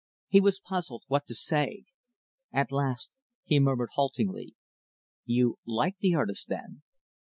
He 0.29 0.41
was 0.41 0.59
puzzled 0.59 1.03
what 1.09 1.27
to 1.27 1.35
say. 1.35 1.85
At 2.51 2.71
last, 2.71 3.13
he 3.45 3.59
murmured 3.59 3.89
haltingly, 3.93 4.55
"You 5.25 5.59
like 5.63 5.97
the 5.99 6.15
artist, 6.15 6.47
then?" 6.49 6.81